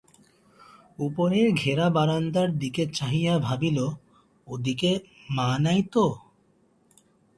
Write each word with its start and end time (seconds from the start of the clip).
ওপরের 0.99 1.47
ঘেরা 1.53 1.87
বারান্দার 1.89 2.49
দিকে 2.59 2.83
চাহিয়া 2.93 3.33
ভাবিল, 3.39 3.77
ওদিকে 4.47 4.91
মা 5.29 5.49
নাই 5.59 5.81
তো? 5.93 6.05